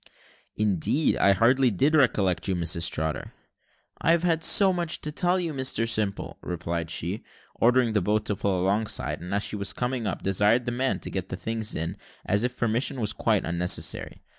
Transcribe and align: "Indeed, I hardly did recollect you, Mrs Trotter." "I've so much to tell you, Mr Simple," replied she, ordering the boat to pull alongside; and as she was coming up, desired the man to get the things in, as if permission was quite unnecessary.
"Indeed, 0.55 1.15
I 1.17 1.33
hardly 1.33 1.69
did 1.69 1.93
recollect 1.93 2.47
you, 2.47 2.55
Mrs 2.55 2.89
Trotter." 2.89 3.33
"I've 4.01 4.43
so 4.43 4.73
much 4.73 4.99
to 5.01 5.11
tell 5.11 5.39
you, 5.39 5.53
Mr 5.53 5.87
Simple," 5.87 6.39
replied 6.41 6.89
she, 6.89 7.23
ordering 7.53 7.93
the 7.93 8.01
boat 8.01 8.25
to 8.25 8.35
pull 8.35 8.59
alongside; 8.59 9.21
and 9.21 9.31
as 9.31 9.43
she 9.43 9.55
was 9.57 9.73
coming 9.73 10.07
up, 10.07 10.23
desired 10.23 10.65
the 10.65 10.71
man 10.71 10.99
to 11.01 11.11
get 11.11 11.29
the 11.29 11.37
things 11.37 11.75
in, 11.75 11.97
as 12.25 12.41
if 12.43 12.57
permission 12.57 12.99
was 12.99 13.13
quite 13.13 13.45
unnecessary. 13.45 14.23